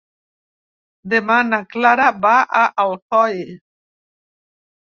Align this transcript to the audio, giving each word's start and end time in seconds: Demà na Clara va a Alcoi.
Demà 1.13 1.35
na 1.49 1.59
Clara 1.75 2.07
va 2.23 2.33
a 2.63 2.65
Alcoi. 2.87 3.39